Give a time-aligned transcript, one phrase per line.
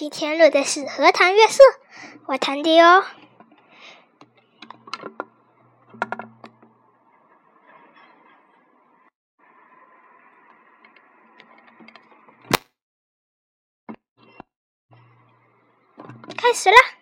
[0.00, 1.62] 今天录的是《荷塘月色》，
[2.24, 3.04] 我弹的哟。
[16.34, 16.99] 开始了。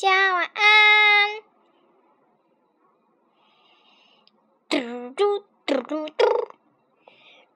[0.00, 1.42] 家晚安。
[4.68, 6.24] 嘟嘟嘟嘟嘟，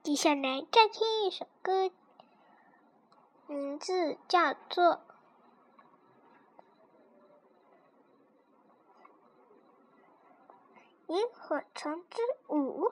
[0.02, 1.92] 接下来再听一首歌，
[3.46, 4.84] 名字叫做
[11.06, 12.88] 《萤火虫之舞》。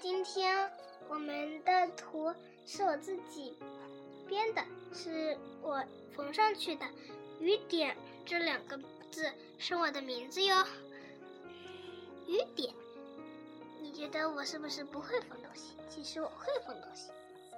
[0.00, 0.70] 今天
[1.08, 2.34] 我们的图
[2.66, 3.56] 是我自己
[4.28, 4.62] 编的，
[4.92, 5.82] 是我
[6.14, 6.86] 缝上去的。
[7.40, 8.78] 雨点这两个
[9.10, 10.64] 字是我的名字哟。
[12.26, 12.74] 雨点，
[13.80, 15.76] 你觉得我是不是不会缝东西？
[15.88, 17.10] 其实我会缝东西。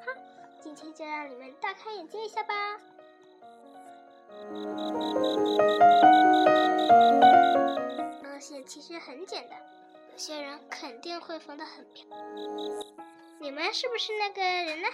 [0.06, 0.12] 哈，
[0.60, 2.54] 今天就让你们大开眼界一下吧。
[8.22, 9.60] 东西其实很简单，
[10.18, 12.36] 些人肯定会缝的很漂亮。
[13.40, 14.88] 你们是不是那个人呢？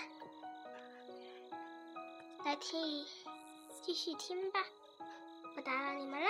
[2.44, 3.06] 来听，
[3.82, 4.60] 继续听吧。
[5.54, 6.28] 不打扰你们了。